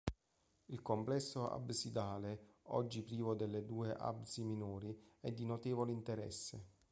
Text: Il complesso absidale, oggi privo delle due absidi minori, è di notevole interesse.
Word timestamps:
Il 0.69 0.81
complesso 0.81 1.47
absidale, 1.51 2.55
oggi 2.69 3.03
privo 3.03 3.35
delle 3.35 3.63
due 3.67 3.93
absidi 3.93 4.43
minori, 4.47 4.99
è 5.19 5.31
di 5.31 5.45
notevole 5.45 5.91
interesse. 5.91 6.65